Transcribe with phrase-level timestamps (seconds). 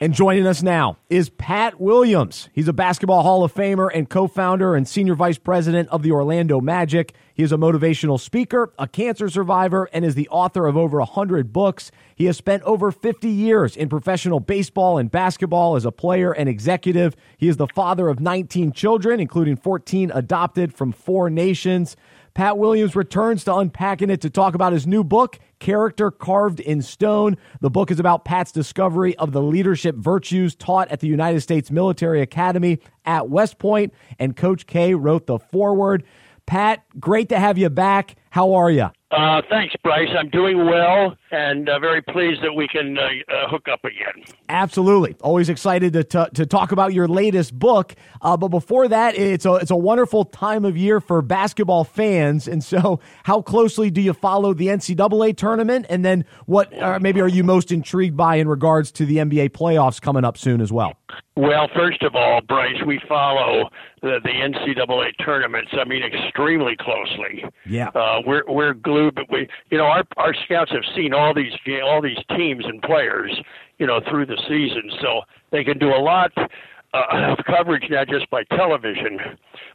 [0.00, 2.48] And joining us now is Pat Williams.
[2.52, 6.12] He's a Basketball Hall of Famer and co founder and senior vice president of the
[6.12, 7.14] Orlando Magic.
[7.34, 11.52] He is a motivational speaker, a cancer survivor, and is the author of over 100
[11.52, 11.90] books.
[12.14, 16.48] He has spent over 50 years in professional baseball and basketball as a player and
[16.48, 17.16] executive.
[17.36, 21.96] He is the father of 19 children, including 14 adopted from four nations.
[22.38, 26.82] Pat Williams returns to Unpacking It to talk about his new book, Character Carved in
[26.82, 27.36] Stone.
[27.60, 31.68] The book is about Pat's discovery of the leadership virtues taught at the United States
[31.68, 36.04] Military Academy at West Point, and Coach K wrote the foreword.
[36.46, 38.14] Pat, great to have you back.
[38.30, 38.90] How are you?
[39.10, 40.10] Uh, thanks, Bryce.
[40.18, 44.22] I'm doing well and uh, very pleased that we can uh, uh hook up again.
[44.50, 45.16] Absolutely.
[45.22, 47.94] Always excited to, t- to talk about your latest book.
[48.20, 52.46] Uh, but before that, it's a, it's a wonderful time of year for basketball fans.
[52.46, 55.86] And so, how closely do you follow the NCAA tournament?
[55.88, 56.70] And then, what
[57.00, 60.60] maybe are you most intrigued by in regards to the NBA playoffs coming up soon
[60.60, 60.94] as well?
[61.36, 63.70] Well, first of all, Bryce, we follow
[64.02, 65.70] the, the NCAA tournaments.
[65.72, 67.44] I mean, extremely closely.
[67.66, 71.34] Yeah, uh, we're we're glued, but we, you know, our our scouts have seen all
[71.34, 71.52] these
[71.84, 73.36] all these teams and players,
[73.78, 78.08] you know, through the season, so they can do a lot uh, of coverage not
[78.08, 79.18] just by television,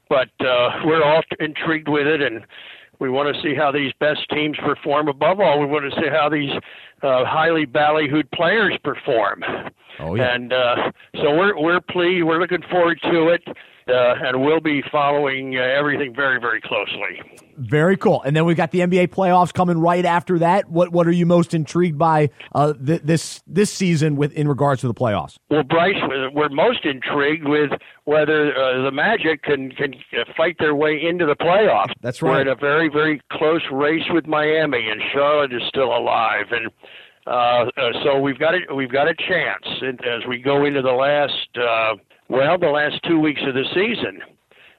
[0.09, 2.45] but uh, we're all intrigued with it and.
[2.99, 5.09] We want to see how these best teams perform.
[5.09, 6.51] Above all, we want to see how these
[7.01, 9.43] uh, highly ballyhooed players perform.
[9.99, 10.33] Oh yeah.
[10.33, 10.75] And uh,
[11.15, 12.23] so we're we're pleased.
[12.23, 13.43] We're looking forward to it
[13.87, 17.21] uh, and we'll be following uh, everything very, very closely.
[17.57, 18.21] Very cool.
[18.23, 20.69] And then we've got the NBA playoffs coming right after that.
[20.69, 24.81] What What are you most intrigued by uh, th- this this season with in regards
[24.81, 25.37] to the playoffs?
[25.49, 25.95] Well, Bryce,
[26.33, 27.71] we're most intrigued with
[28.05, 29.93] whether uh, the Magic can can
[30.35, 31.93] fight their way into the playoffs.
[32.01, 32.31] That's right.
[32.31, 36.71] We're in a very, very close race with Miami, and Charlotte is still alive, and.
[37.25, 37.69] Uh, uh,
[38.03, 41.95] so we've got a, we've got a chance as we go into the last uh,
[42.29, 44.19] well, the last two weeks of the season,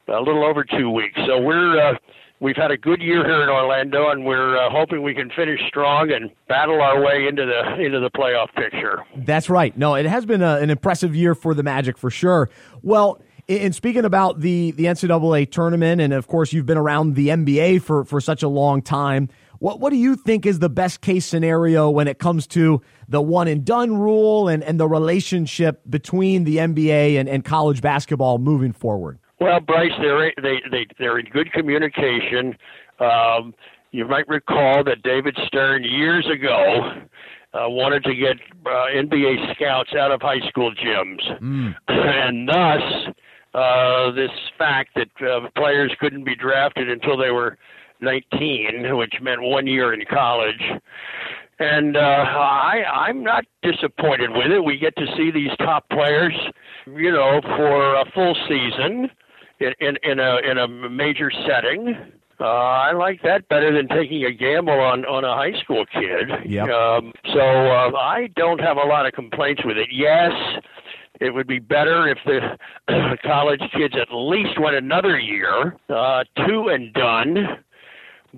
[0.09, 1.19] a little over two weeks.
[1.27, 1.95] So we're uh,
[2.41, 5.59] we've had a good year here in Orlando, and we're uh, hoping we can finish
[5.69, 9.03] strong and battle our way into the into the playoff picture.
[9.17, 9.77] That's right.
[9.77, 12.51] No, it has been a, an impressive year for the Magic for sure.
[12.83, 13.21] Well.
[13.47, 17.83] In speaking about the, the NCAA tournament, and of course, you've been around the NBA
[17.83, 19.29] for, for such a long time.
[19.59, 23.21] What what do you think is the best case scenario when it comes to the
[23.21, 28.39] one and done rule and, and the relationship between the NBA and, and college basketball
[28.39, 29.19] moving forward?
[29.41, 32.57] Well, Bryce, they're they they they're in good communication.
[33.01, 33.55] Um,
[33.91, 37.03] you might recall that David Stern years ago
[37.55, 38.37] uh, wanted to get
[38.67, 41.75] uh, NBA scouts out of high school gyms, mm.
[41.89, 43.15] and thus
[43.55, 47.57] uh, this fact that uh, players couldn't be drafted until they were
[48.05, 50.63] 19, which meant one year in college.
[51.59, 54.65] And uh, I, I'm not disappointed with it.
[54.65, 56.35] We get to see these top players,
[56.87, 59.09] you know, for a full season
[59.61, 61.95] in, in, in a in a major setting.
[62.41, 66.29] Uh, I like that better than taking a gamble on on a high school kid.
[66.45, 66.69] Yep.
[66.69, 69.89] Um, so uh, I don't have a lot of complaints with it.
[69.93, 70.33] Yes,
[71.21, 76.69] it would be better if the college kids at least went another year, uh, two
[76.69, 77.65] and done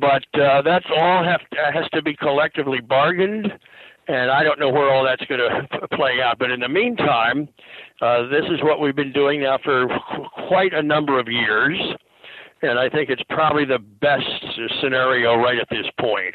[0.01, 3.53] but uh, that's all have to, has to be collectively bargained,
[4.09, 5.41] and I don't know where all that's going
[5.73, 6.39] to play out.
[6.39, 7.49] But in the meantime,
[8.01, 9.89] uh, this is what we've been doing now for
[10.49, 11.79] quite a number of years,
[12.63, 14.25] and I think it's probably the best
[14.81, 16.35] scenario right at this point.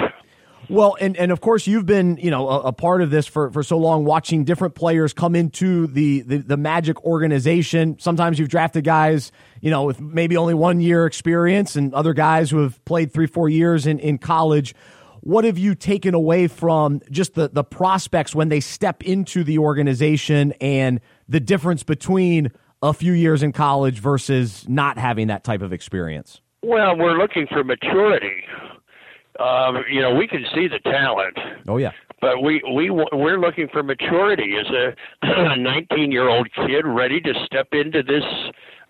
[0.72, 3.52] Well, and, and of course you've been you know a, a, part of this for,
[3.52, 8.00] for so long, watching different players come into the, the the Magic organization.
[8.00, 12.50] Sometimes you've drafted guys you know with maybe only one year experience, and other guys
[12.50, 14.74] who have played three four years in in college.
[15.20, 19.58] What have you taken away from just the the prospects when they step into the
[19.58, 22.50] organization and the difference between
[22.82, 26.40] a few years in college versus not having that type of experience?
[26.64, 28.46] Well, we're looking for maturity
[29.42, 31.38] um, you know, we can see the talent.
[31.68, 31.92] Oh yeah.
[32.22, 34.54] But we we we're looking for maturity.
[34.56, 38.24] Is a 19 year old kid ready to step into this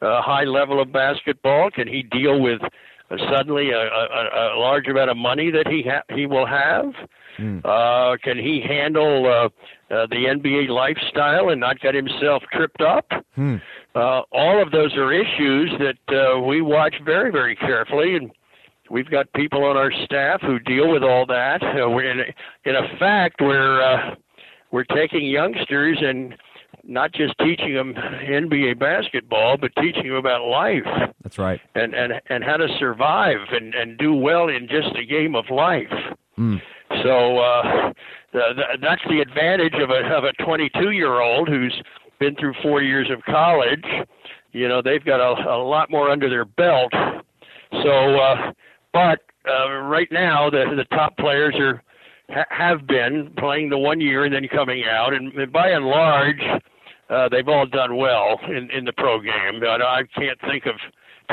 [0.02, 1.72] uh, high level of basketball?
[1.72, 5.84] Can he deal with uh, suddenly a, a, a large amount of money that he
[5.84, 6.94] ha- he will have?
[7.40, 7.62] Mm.
[7.64, 9.46] Uh, can he handle uh,
[9.94, 13.10] uh, the NBA lifestyle and not get himself tripped up?
[13.38, 13.62] Mm.
[13.96, 18.32] Uh, all of those are issues that uh, we watch very, very carefully, and
[18.92, 21.64] we've got people on our staff who deal with all that.
[21.64, 22.20] Uh, we're in,
[22.66, 24.16] in effect, we're uh,
[24.72, 26.36] we're taking youngsters and
[26.84, 31.12] not just teaching them NBA basketball, but teaching them about life.
[31.24, 31.62] That's right.
[31.76, 35.46] And and and how to survive and and do well in just a game of
[35.50, 35.92] life.
[36.38, 36.62] Mm.
[37.04, 37.94] So uh,
[38.34, 41.82] the, the, that's the advantage of a of a 22 year old who's
[42.20, 43.86] been through four years of college.
[44.52, 46.92] You know, they've got a, a lot more under their belt.
[47.72, 48.52] So, uh,
[48.94, 51.82] but uh, right now the the top players are
[52.30, 55.86] ha- have been playing the one year and then coming out, and, and by and
[55.86, 56.42] large,
[57.10, 59.62] uh, they've all done well in in the pro game.
[59.64, 60.76] I, I can't think of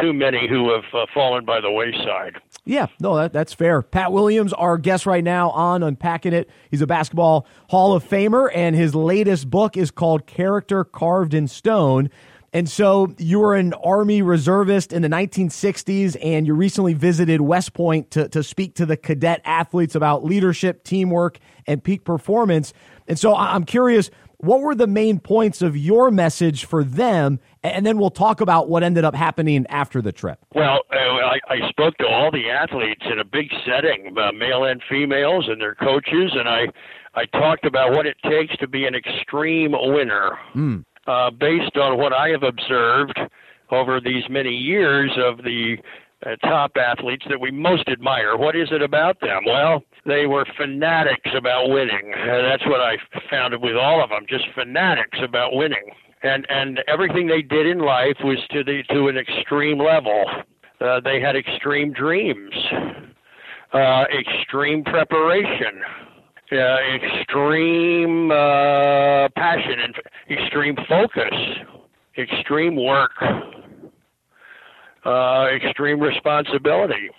[0.00, 2.36] too many who have uh, fallen by the wayside.
[2.64, 3.82] Yeah, no, that, that's fair.
[3.82, 6.50] Pat Williams, our guest right now on Unpacking It.
[6.70, 11.48] He's a basketball Hall of Famer, and his latest book is called Character Carved in
[11.48, 12.10] Stone.
[12.52, 17.74] And so you were an Army reservist in the 1960s, and you recently visited West
[17.74, 22.72] Point to, to speak to the cadet athletes about leadership, teamwork, and peak performance.
[23.06, 27.40] And so I'm curious, what were the main points of your message for them?
[27.62, 30.38] And then we'll talk about what ended up happening after the trip.
[30.54, 34.64] Well, uh, I, I spoke to all the athletes in a big setting, uh, male
[34.64, 36.66] and females, and their coaches, and I,
[37.14, 40.84] I talked about what it takes to be an extreme winner, mm.
[41.08, 43.18] Uh, based on what I have observed
[43.70, 45.76] over these many years of the
[46.26, 48.36] uh, top athletes that we most admire.
[48.36, 49.44] What is it about them?
[49.46, 52.12] Well, they were fanatics about winning.
[52.14, 52.96] Uh, that's what I
[53.30, 55.90] found with all of them, just fanatics about winning.
[56.22, 60.24] And and everything they did in life was to the to an extreme level.
[60.80, 62.52] Uh, they had extreme dreams,
[63.72, 65.80] uh, extreme preparation,
[66.52, 69.94] uh, extreme uh, passion, and
[70.30, 71.34] extreme focus,
[72.16, 73.12] extreme work
[75.08, 77.10] uh, extreme responsibility,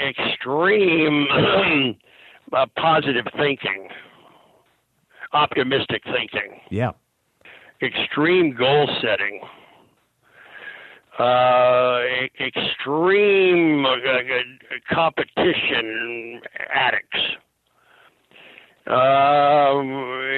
[0.00, 1.26] extreme
[2.52, 3.88] uh, positive thinking,
[5.32, 6.60] optimistic thinking.
[6.70, 6.92] Yeah.
[7.82, 9.40] Extreme goal setting.
[11.18, 12.00] Uh,
[12.40, 16.40] extreme uh, uh, competition
[16.72, 17.18] addicts.
[18.86, 19.82] Uh,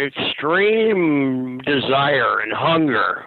[0.05, 3.27] extreme desire and hunger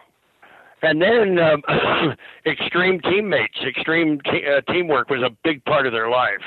[0.85, 1.57] and then uh,
[2.45, 6.43] extreme teammates, extreme te- uh, teamwork was a big part of their life.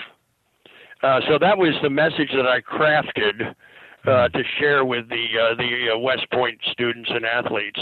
[1.02, 3.54] Uh, so that was the message that I crafted
[4.06, 5.26] uh, to share with the
[5.58, 7.80] the West Point students and athletes.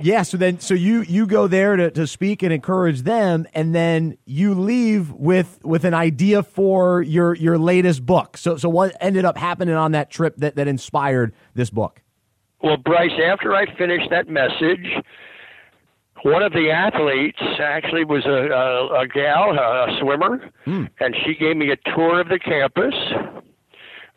[0.00, 3.74] Yeah, so then so you you go there to, to speak and encourage them, and
[3.74, 8.36] then you leave with with an idea for your your latest book.
[8.36, 12.02] So so what ended up happening on that trip that that inspired this book?
[12.62, 14.86] Well, Bryce, after I finished that message,
[16.22, 20.88] one of the athletes actually was a, a, a gal, a swimmer, mm.
[21.00, 22.94] and she gave me a tour of the campus,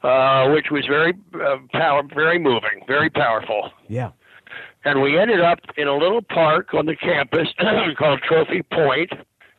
[0.04, 3.72] uh, which was very uh, power, very moving, very powerful.
[3.88, 4.12] Yeah.
[4.86, 7.48] And we ended up in a little park on the campus
[7.98, 9.12] called Trophy Point.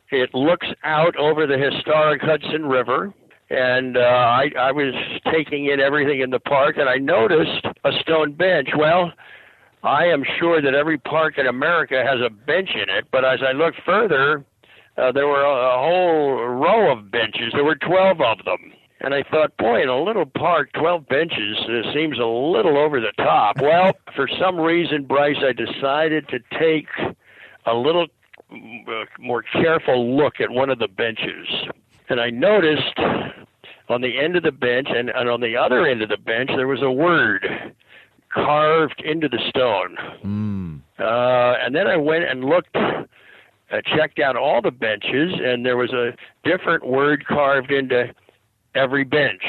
[0.09, 3.13] It looks out over the historic Hudson River
[3.49, 4.93] and uh, I, I was
[5.31, 8.69] taking in everything in the park, and I noticed a stone bench.
[8.77, 9.11] Well,
[9.83, 13.39] I am sure that every park in America has a bench in it, but as
[13.47, 14.43] I looked further,
[14.97, 17.53] uh, there were a, a whole row of benches.
[17.53, 18.73] There were 12 of them.
[18.99, 22.99] And I thought, boy, in a little park, 12 benches uh, seems a little over
[22.99, 23.61] the top.
[23.61, 26.87] Well, for some reason, Bryce, I decided to take
[27.65, 28.07] a little
[28.51, 31.47] uh, more careful look at one of the benches.
[32.09, 32.97] And I noticed
[33.89, 36.49] on the end of the bench and, and on the other end of the bench,
[36.55, 37.75] there was a word
[38.29, 39.97] carved into the stone.
[40.23, 40.81] Mm.
[40.99, 45.77] Uh, and then I went and looked, uh, checked out all the benches, and there
[45.77, 48.13] was a different word carved into
[48.77, 49.41] every bench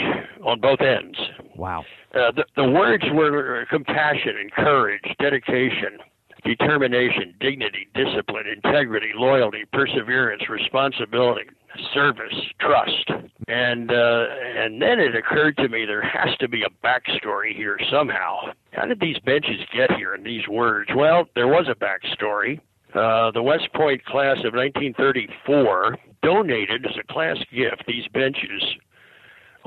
[0.45, 1.19] on both ends.
[1.57, 1.85] Wow.
[2.15, 5.99] Uh, the, the words were compassion and courage, dedication,
[6.45, 11.45] determination, dignity, discipline, integrity, loyalty, perseverance, responsibility,
[11.93, 13.11] service, trust.
[13.49, 17.79] And uh, and then it occurred to me there has to be a backstory here
[17.91, 18.53] somehow.
[18.73, 20.91] How did these benches get here and these words?
[20.95, 22.61] Well, there was a backstory.
[22.95, 28.63] Uh, the West Point class of 1934 donated as a class gift these benches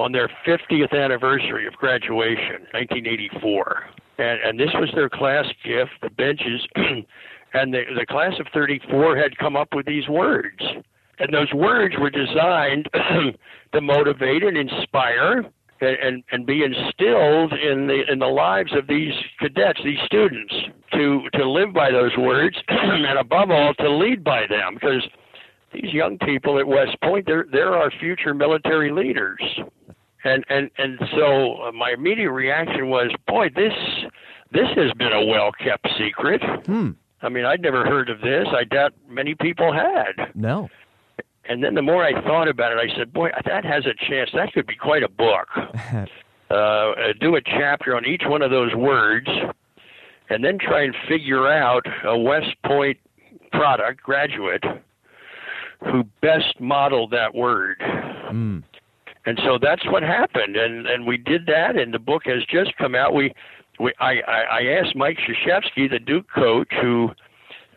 [0.01, 3.83] on their 50th anniversary of graduation, 1984.
[4.17, 6.65] And, and this was their class gift, the benches.
[7.53, 10.61] and the, the class of 34 had come up with these words.
[11.19, 12.89] And those words were designed
[13.73, 15.45] to motivate and inspire
[15.81, 20.53] and, and, and be instilled in the in the lives of these cadets, these students,
[20.93, 25.07] to to live by those words, and above all, to lead by them, because
[25.73, 29.41] these young people at West Point, they're they're our future military leaders,
[30.23, 33.73] and and and so uh, my immediate reaction was, boy, this
[34.51, 36.41] this has been a well kept secret.
[36.65, 36.91] Hmm.
[37.21, 38.47] I mean, I'd never heard of this.
[38.51, 40.33] I doubt many people had.
[40.33, 40.69] No
[41.45, 44.31] And then the more I thought about it, I said, boy, that has a chance.
[44.33, 45.47] That could be quite a book.
[46.49, 49.27] uh, do a chapter on each one of those words,
[50.29, 52.97] and then try and figure out a West Point
[53.51, 54.63] product graduate
[55.83, 57.77] who best modeled that word.
[57.79, 58.63] Mm.
[59.25, 62.75] And so that's what happened, and and we did that, and the book has just
[62.77, 63.13] come out.
[63.13, 63.31] We,
[63.79, 67.11] we I I, I asked Mike Krzyzewski, the Duke coach, who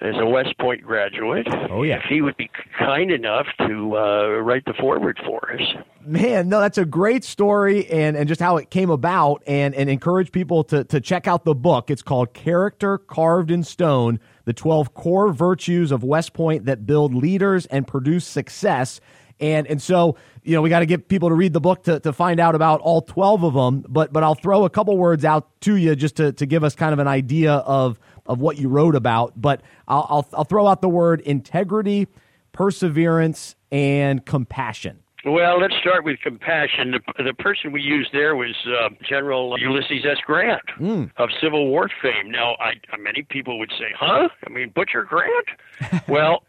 [0.00, 1.46] is a West Point graduate.
[1.70, 5.60] Oh yeah, if he would be kind enough to uh, write the foreword for us.
[6.04, 9.90] Man, no, that's a great story, and and just how it came about, and and
[9.90, 11.90] encourage people to to check out the book.
[11.90, 17.14] It's called Character Carved in Stone: The Twelve Core Virtues of West Point That Build
[17.14, 19.00] Leaders and Produce Success.
[19.40, 22.00] And and so you know we got to get people to read the book to,
[22.00, 23.84] to find out about all twelve of them.
[23.88, 26.74] But but I'll throw a couple words out to you just to, to give us
[26.74, 29.32] kind of an idea of of what you wrote about.
[29.40, 32.06] But I'll I'll, I'll throw out the word integrity,
[32.52, 35.03] perseverance, and compassion.
[35.24, 36.92] Well, let's start with compassion.
[36.92, 40.18] The, the person we used there was uh, General Ulysses S.
[40.26, 41.10] Grant mm.
[41.16, 42.30] of Civil War fame.
[42.30, 44.28] Now, I, many people would say, "Huh?
[44.46, 45.46] I mean, Butcher Grant?"
[46.08, 46.42] well,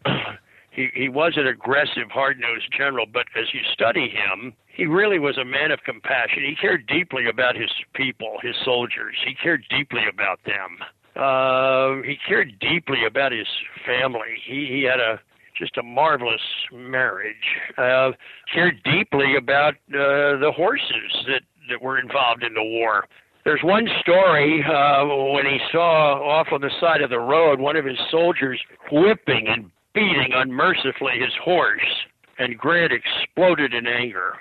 [0.70, 5.38] he he was an aggressive, hard-nosed general, but as you study him, he really was
[5.38, 6.42] a man of compassion.
[6.46, 9.16] He cared deeply about his people, his soldiers.
[9.26, 10.78] He cared deeply about them.
[11.16, 13.46] Uh, he cared deeply about his
[13.86, 14.36] family.
[14.44, 15.18] He he had a
[15.58, 16.40] just a marvelous
[16.72, 17.36] marriage.
[17.78, 18.12] Uh,
[18.52, 23.06] cared deeply about uh, the horses that that were involved in the war.
[23.44, 27.76] There's one story uh, when he saw off on the side of the road one
[27.76, 28.60] of his soldiers
[28.90, 32.06] whipping and beating unmercifully his horse,
[32.38, 34.34] and Grant exploded in anger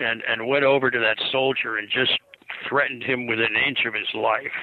[0.00, 2.18] and and went over to that soldier and just
[2.68, 4.58] threatened him with an inch of his life.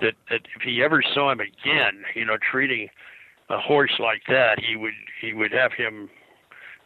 [0.00, 2.88] That that if he ever saw him again, you know, treating
[3.50, 6.08] a horse like that, he would he would have him.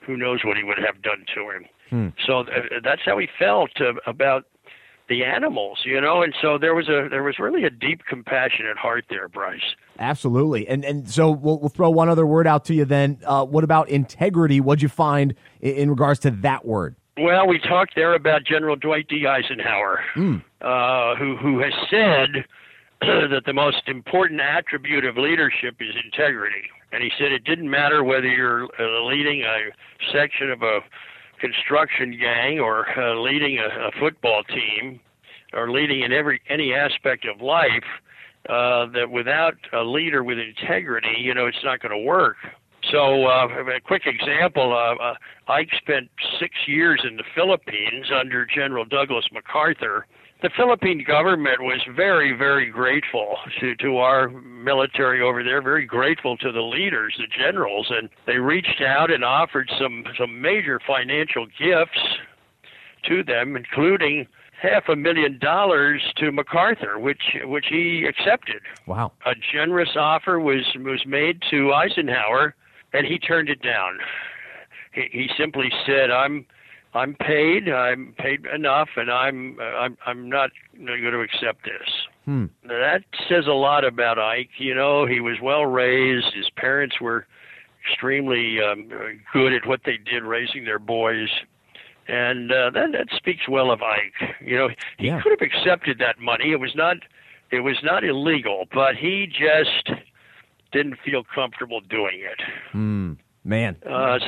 [0.06, 1.64] Who knows what he would have done to him?
[1.90, 2.08] Hmm.
[2.26, 4.44] So th- that's how he felt uh, about
[5.08, 6.22] the animals, you know.
[6.22, 9.60] And so there was a there was really a deep compassionate heart there, Bryce.
[9.98, 12.84] Absolutely, and and so we'll, we'll throw one other word out to you.
[12.84, 14.60] Then, uh, what about integrity?
[14.60, 16.96] What'd you find in, in, regards to that word?
[17.16, 19.26] Well, we talked there about General Dwight D.
[19.26, 20.42] Eisenhower, mm.
[20.60, 22.44] uh, who who has said
[23.30, 26.62] that the most important attribute of leadership is integrity.
[26.92, 30.80] And he said it didn't matter whether you're uh, leading a section of a
[31.40, 35.00] construction gang or uh, leading a, a football team
[35.52, 37.84] or leading in every any aspect of life
[38.48, 42.36] uh, that without a leader with integrity, you know, it's not going to work.
[42.92, 45.14] So, uh, a quick example: uh, uh,
[45.48, 50.06] Ike spent six years in the Philippines under General Douglas MacArthur.
[50.44, 56.36] The Philippine government was very, very grateful to, to our military over there, very grateful
[56.36, 61.46] to the leaders, the generals, and they reached out and offered some, some major financial
[61.46, 61.98] gifts
[63.08, 64.26] to them, including
[64.60, 68.60] half a million dollars to MacArthur, which which he accepted.
[68.86, 69.12] Wow!
[69.24, 72.54] A generous offer was was made to Eisenhower,
[72.92, 73.98] and he turned it down.
[74.92, 76.44] He, he simply said, "I'm
[76.94, 77.68] I'm paid.
[77.68, 81.88] I'm paid enough, and I'm uh, I'm I'm not going to accept this."
[82.24, 82.46] Hmm.
[82.66, 84.50] That says a lot about Ike.
[84.58, 86.34] You know, he was well raised.
[86.34, 87.26] His parents were
[87.86, 88.88] extremely um,
[89.32, 91.28] good at what they did, raising their boys
[92.08, 94.36] and uh, that that speaks well of Ike.
[94.40, 95.20] You know, he yeah.
[95.22, 96.52] could have accepted that money.
[96.52, 96.98] It was not
[97.50, 100.00] it was not illegal, but he just
[100.72, 102.40] didn't feel comfortable doing it.
[102.74, 103.76] Mm, man.
[103.88, 104.18] Uh,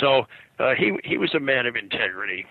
[0.00, 0.26] so
[0.58, 2.46] uh, he he was a man of integrity.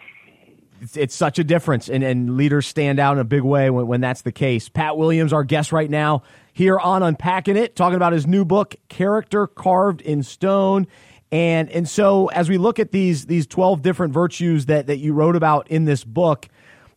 [0.82, 3.86] It's, it's, such a difference, and, and leaders stand out in a big way when,
[3.86, 4.68] when that's the case.
[4.68, 6.24] Pat Williams, our guest right now,
[6.54, 10.88] here on Unpacking It, talking about his new book, Character Carved in Stone.
[11.32, 15.13] And and so as we look at these these 12 different virtues that that you
[15.13, 16.48] wrote about in this book,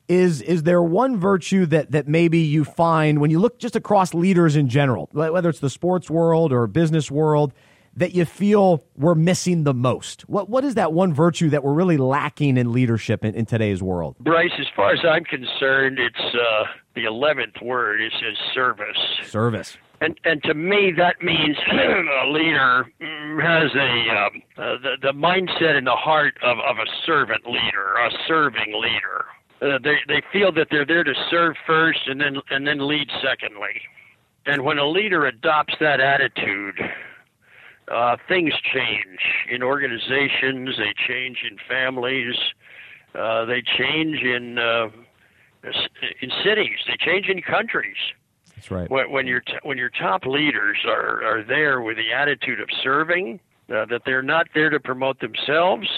[0.09, 4.13] is is there one virtue that that maybe you find when you look just across
[4.13, 7.53] leaders in general, whether it's the sports world or business world,
[7.97, 10.23] that you feel we're missing the most?
[10.29, 13.83] What what is that one virtue that we're really lacking in leadership in, in today's
[13.83, 14.17] world?
[14.21, 18.01] Bryce, as far as I'm concerned, it's uh, the eleventh word.
[18.01, 18.99] It says service.
[19.27, 19.79] Service.
[20.01, 22.85] And, and to me, that means a leader
[23.41, 27.95] has a um, uh, the, the mindset and the heart of, of a servant leader,
[27.95, 29.25] a serving leader.
[29.63, 33.09] Uh, they they feel that they're there to serve first and then and then lead
[33.23, 33.81] secondly.
[34.47, 36.79] And when a leader adopts that attitude,
[37.91, 40.77] uh, things change in organizations.
[40.79, 42.35] They change in families.
[43.15, 44.89] Uh, they change in uh,
[46.21, 46.79] in cities.
[46.87, 47.97] They change in countries.
[48.55, 48.91] That's right.
[48.91, 52.69] When, when your t- when your top leaders are are there with the attitude of
[52.83, 55.89] serving, uh, that they're not there to promote themselves.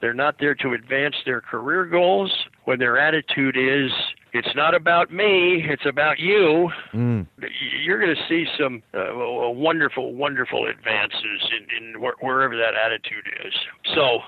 [0.00, 2.32] They're not there to advance their career goals.
[2.64, 3.90] When their attitude is,
[4.32, 7.26] it's not about me, it's about you, mm.
[7.84, 13.26] you're going to see some uh, wonderful, wonderful advances in, in wh- wherever that attitude
[13.44, 13.52] is.
[13.94, 14.20] So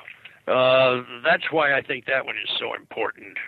[0.52, 3.38] uh, that's why I think that one is so important.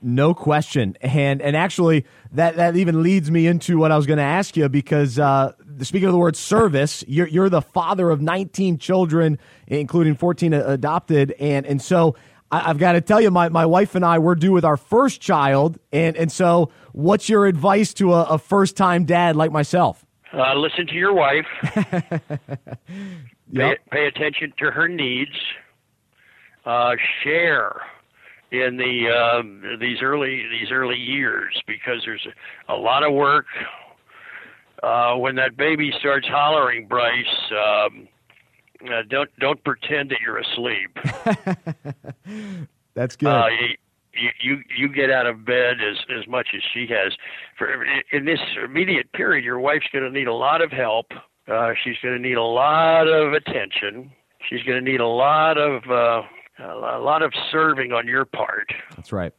[0.00, 4.16] No question, and and actually that that even leads me into what I was going
[4.16, 5.52] to ask you because uh,
[5.82, 11.32] speaking of the word service, you're you're the father of 19 children, including 14 adopted,
[11.38, 12.16] and and so
[12.50, 14.76] I, have got to tell you, my, my wife and I we're due with our
[14.76, 19.50] first child, and and so what's your advice to a, a first time dad like
[19.50, 20.04] myself?
[20.32, 21.46] Uh, listen to your wife.
[21.62, 22.18] yep.
[23.54, 25.36] pay, pay attention to her needs.
[26.66, 27.82] Uh, share
[28.50, 32.26] in the um, these early these early years because there's
[32.68, 33.46] a, a lot of work.
[34.82, 38.06] Uh, when that baby starts hollering, Bryce, um,
[38.90, 40.98] uh, don't don't pretend that you're asleep.
[42.94, 43.28] That's good.
[43.28, 43.48] Uh,
[44.12, 47.12] you, you you get out of bed as as much as she has.
[47.58, 51.06] For in this immediate period, your wife's going to need a lot of help.
[51.46, 54.10] Uh, she's going to need a lot of attention.
[54.48, 56.22] She's going to need a lot of uh,
[56.62, 58.72] a lot of serving on your part.
[58.94, 59.32] That's right.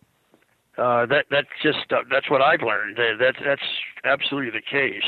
[0.78, 2.98] Uh, that that's just uh, that's what I've learned.
[2.98, 3.62] That that's
[4.04, 5.04] absolutely the case.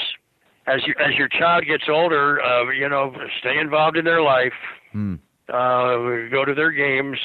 [0.67, 4.53] As you as your child gets older, uh, you know, stay involved in their life.
[4.91, 5.15] Hmm.
[5.47, 7.17] Uh, go to their games.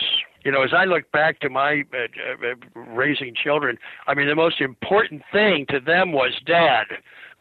[0.44, 4.34] You know, as I look back to my uh, uh, raising children, I mean, the
[4.34, 6.86] most important thing to them was, Dad,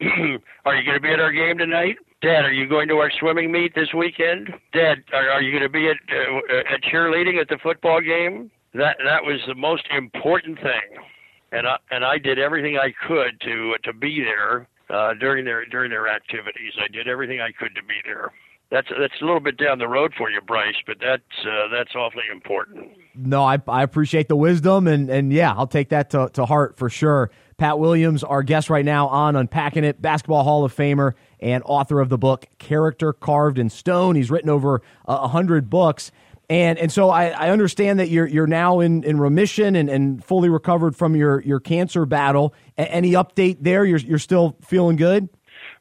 [0.64, 1.96] are you going to be at our game tonight?
[2.20, 4.50] Dad, are you going to our swimming meet this weekend?
[4.72, 8.50] Dad, are, are you going to be at uh, at cheerleading at the football game?
[8.74, 11.02] That that was the most important thing,
[11.50, 15.64] and I and I did everything I could to to be there uh, during their
[15.66, 16.72] during their activities.
[16.78, 18.30] I did everything I could to be there.
[18.70, 21.94] That's that's a little bit down the road for you, Bryce, but that's uh, that's
[21.94, 22.90] awfully important.
[23.14, 26.76] No, I I appreciate the wisdom, and and yeah, I'll take that to to heart
[26.76, 27.30] for sure.
[27.58, 32.00] Pat Williams, our guest right now on Unpacking It, Basketball Hall of Famer and author
[32.00, 34.16] of the book Character Carved in Stone.
[34.16, 36.10] He's written over a hundred books.
[36.52, 40.22] And and so I, I understand that you're you're now in, in remission and, and
[40.22, 42.52] fully recovered from your, your cancer battle.
[42.76, 43.86] A- any update there?
[43.86, 45.30] You're you're still feeling good?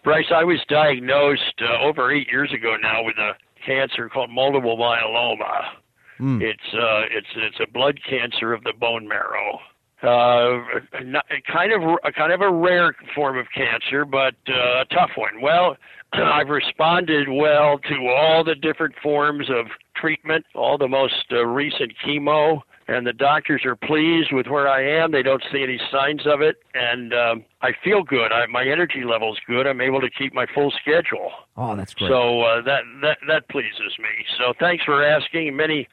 [0.05, 3.33] Bryce, I was diagnosed uh, over eight years ago now with a
[3.65, 5.73] cancer called multiple myeloma.
[6.21, 6.41] Mm.
[6.41, 9.59] It's uh, it's it's a blood cancer of the bone marrow
[10.03, 10.57] uh,
[11.03, 15.11] not, kind of a kind of a rare form of cancer, but uh, a tough
[15.15, 15.41] one.
[15.41, 15.77] Well,
[16.13, 21.93] I've responded well to all the different forms of treatment, all the most uh, recent
[22.05, 25.11] chemo, and the doctors are pleased with where I am.
[25.11, 28.31] They don't see any signs of it, and um, I feel good.
[28.33, 29.65] I, my energy level's good.
[29.65, 31.31] I'm able to keep my full schedule.
[31.55, 32.09] Oh, that's great.
[32.09, 34.25] So uh, that that that pleases me.
[34.37, 35.55] So thanks for asking.
[35.55, 35.87] Many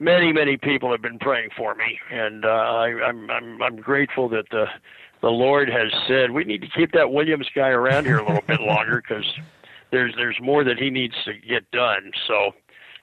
[0.00, 4.28] many many people have been praying for me, and uh, I, I'm I'm I'm grateful
[4.30, 4.66] that the
[5.26, 8.46] the Lord has said we need to keep that Williams guy around here a little
[8.46, 9.26] bit longer because
[9.90, 12.12] there's there's more that he needs to get done.
[12.28, 12.52] So.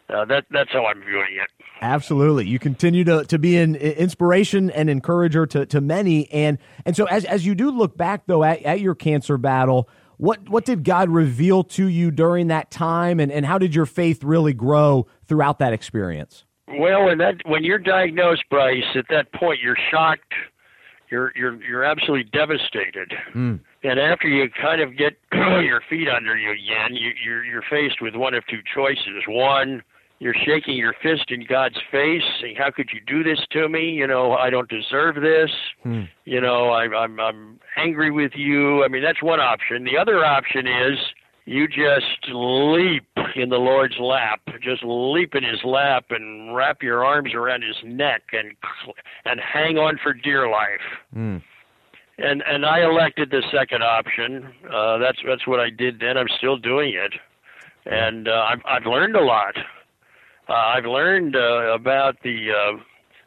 [0.10, 1.50] Uh, that that's how I'm viewing it.
[1.82, 6.94] Absolutely, you continue to, to be an inspiration and encourager to, to many, and and
[6.94, 10.66] so as as you do look back though at, at your cancer battle, what what
[10.66, 14.54] did God reveal to you during that time, and, and how did your faith really
[14.54, 16.44] grow throughout that experience?
[16.68, 20.34] Well, when that when you're diagnosed, Bryce, at that point you're shocked.
[21.14, 23.14] You're you're you're absolutely devastated.
[23.36, 23.60] Mm.
[23.84, 28.02] And after you kind of get your feet under you again, you, you're you're faced
[28.02, 29.22] with one of two choices.
[29.28, 29.84] One,
[30.18, 33.92] you're shaking your fist in God's face, saying, "How could you do this to me?
[33.92, 35.52] You know, I don't deserve this.
[35.84, 36.06] Hmm.
[36.26, 39.84] You know, I, I'm I'm angry with you." I mean, that's one option.
[39.84, 40.98] The other option is
[41.46, 47.04] you just leap in the Lord's lap, just leap in His lap and wrap your
[47.04, 48.56] arms around His neck and
[49.26, 50.82] and hang on for dear life.
[51.16, 51.42] Mm.
[52.18, 54.54] And and I elected the second option.
[54.72, 56.18] Uh, that's that's what I did then.
[56.18, 57.14] I'm still doing it,
[57.86, 59.58] and uh, I've I've learned a lot.
[60.48, 62.78] Uh, I've learned uh, about the uh,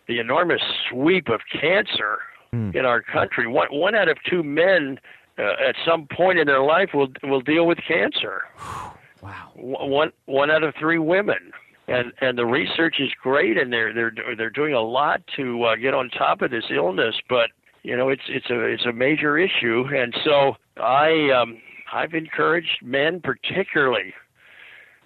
[0.09, 2.18] the enormous sweep of cancer
[2.55, 2.74] mm.
[2.74, 3.46] in our country.
[3.46, 4.98] One one out of two men
[5.38, 8.42] uh, at some point in their life will will deal with cancer.
[9.22, 9.51] Wow.
[9.57, 11.51] One one out of three women.
[11.88, 15.77] And and the research is great, and they're they're they're doing a lot to uh,
[15.77, 17.14] get on top of this illness.
[17.29, 17.51] But
[17.83, 21.59] you know, it's it's a it's a major issue, and so I um,
[21.92, 24.14] I've encouraged men particularly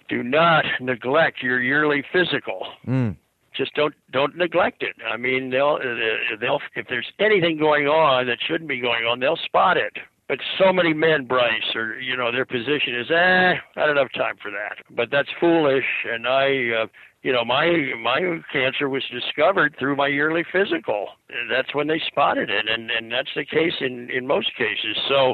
[0.09, 2.67] do not neglect your yearly physical.
[2.85, 3.15] Mm.
[3.55, 4.95] Just don't don't neglect it.
[5.07, 9.19] I mean, they'll uh, they'll if there's anything going on that shouldn't be going on,
[9.19, 9.97] they'll spot it
[10.31, 14.13] but so many men, Bryce, or you know their position is, eh, I don't have
[14.13, 14.77] time for that.
[14.95, 16.87] But that's foolish, and I, uh,
[17.21, 17.65] you know, my
[18.01, 21.09] my cancer was discovered through my yearly physical.
[21.49, 24.95] That's when they spotted it, and and that's the case in in most cases.
[25.09, 25.31] So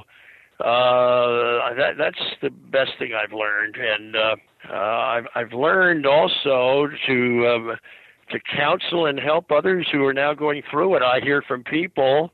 [0.66, 4.36] uh, that that's the best thing I've learned, and uh,
[4.68, 7.76] uh, I've I've learned also to um,
[8.32, 11.04] to counsel and help others who are now going through it.
[11.04, 12.32] I hear from people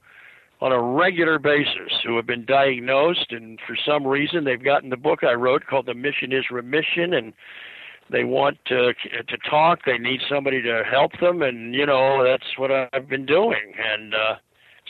[0.63, 4.95] on a regular basis who have been diagnosed, and for some reason they've gotten the
[4.95, 7.34] book I wrote called "The Mission Is Remission," and
[8.10, 8.93] they want to
[9.28, 9.80] to talk.
[9.86, 13.73] They need somebody to help them, and you know that's what I've been doing.
[13.78, 14.36] And uh,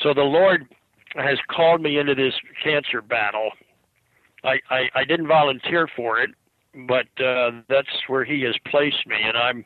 [0.04, 0.68] so the Lord
[1.16, 3.50] has called me into this cancer battle.
[4.44, 6.30] I, I, I didn't volunteer for it,
[6.88, 9.66] but uh, that's where He has placed me, and I'm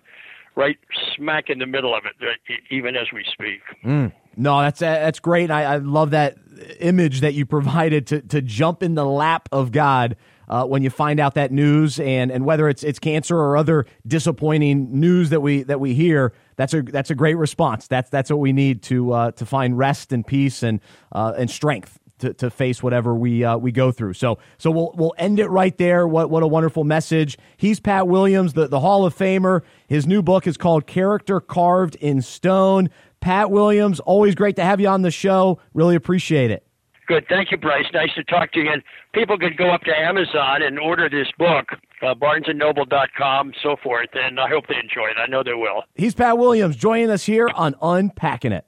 [0.56, 0.78] right
[1.18, 3.60] smack in the middle of it, uh, even as we speak.
[3.84, 4.14] Mm.
[4.38, 5.50] No, that's uh, that's great.
[5.50, 6.38] I, I love that
[6.80, 10.16] image that you provided to to jump in the lap of God
[10.48, 13.86] uh, when you find out that news, and and whether it's it's cancer or other
[14.06, 17.88] disappointing news that we that we hear, that's a that's a great response.
[17.88, 20.80] That's that's what we need to uh, to find rest and peace and
[21.12, 22.00] uh, and strength.
[22.22, 25.50] To, to face whatever we uh, we go through, so so we'll we'll end it
[25.50, 26.08] right there.
[26.08, 27.38] What what a wonderful message!
[27.58, 29.62] He's Pat Williams, the the Hall of Famer.
[29.86, 32.90] His new book is called Character Carved in Stone.
[33.20, 35.60] Pat Williams, always great to have you on the show.
[35.74, 36.64] Really appreciate it.
[37.08, 37.26] Good.
[37.30, 37.86] Thank you, Bryce.
[37.94, 38.70] Nice to talk to you.
[38.70, 41.66] And people can go up to Amazon and order this book,
[42.02, 44.10] uh, barnesandnoble.com, so forth.
[44.14, 45.18] And I hope they enjoy it.
[45.18, 45.84] I know they will.
[45.96, 48.66] He's Pat Williams joining us here on Unpacking It.